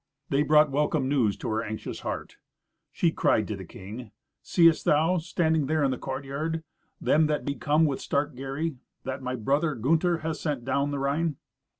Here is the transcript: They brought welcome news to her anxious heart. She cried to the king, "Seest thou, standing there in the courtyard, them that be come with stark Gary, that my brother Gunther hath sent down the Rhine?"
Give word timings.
They 0.29 0.41
brought 0.41 0.71
welcome 0.71 1.07
news 1.07 1.37
to 1.37 1.49
her 1.49 1.63
anxious 1.63 1.99
heart. 1.99 2.37
She 2.91 3.11
cried 3.11 3.47
to 3.47 3.55
the 3.55 3.63
king, 3.65 4.09
"Seest 4.41 4.83
thou, 4.83 5.19
standing 5.19 5.67
there 5.67 5.83
in 5.83 5.91
the 5.91 5.97
courtyard, 5.99 6.63
them 6.99 7.27
that 7.27 7.45
be 7.45 7.53
come 7.53 7.85
with 7.85 8.01
stark 8.01 8.33
Gary, 8.33 8.77
that 9.03 9.21
my 9.21 9.35
brother 9.35 9.75
Gunther 9.75 10.17
hath 10.25 10.37
sent 10.37 10.65
down 10.65 10.89
the 10.89 10.97
Rhine?" 10.97 11.35